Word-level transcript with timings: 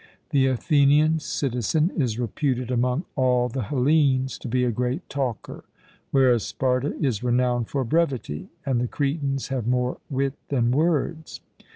The 0.31 0.47
Athenian 0.47 1.19
citizen 1.19 1.91
is 1.95 2.17
reputed 2.17 2.71
among 2.71 3.05
all 3.15 3.49
the 3.49 3.61
Hellenes 3.61 4.39
to 4.39 4.47
be 4.47 4.63
a 4.63 4.71
great 4.71 5.07
talker, 5.11 5.63
whereas 6.09 6.41
Sparta 6.41 6.97
is 6.99 7.21
renowned 7.21 7.69
for 7.69 7.83
brevity, 7.83 8.49
and 8.65 8.81
the 8.81 8.87
Cretans 8.87 9.49
have 9.49 9.67
more 9.67 9.99
wit 10.09 10.33
than 10.49 10.71
words. 10.71 11.39